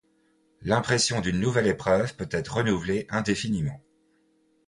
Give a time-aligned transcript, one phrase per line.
[0.63, 3.83] L’impression d’une nouvelle épreuve peut être renouvelée indéfiniment.